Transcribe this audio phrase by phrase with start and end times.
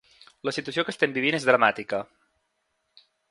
[0.47, 2.01] La situació que estem vivint és dramàtica.